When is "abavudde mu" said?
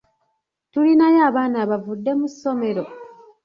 1.65-2.27